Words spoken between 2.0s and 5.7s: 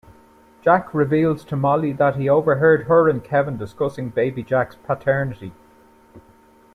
he overheard her and Kevin discussing baby Jack's paternity.